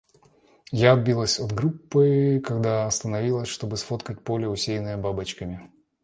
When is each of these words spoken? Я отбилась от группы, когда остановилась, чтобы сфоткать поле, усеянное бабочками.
Я 0.71 0.93
отбилась 0.93 1.39
от 1.39 1.51
группы, 1.53 2.41
когда 2.43 2.87
остановилась, 2.87 3.49
чтобы 3.49 3.77
сфоткать 3.77 4.23
поле, 4.23 4.47
усеянное 4.49 4.97
бабочками. 4.97 5.71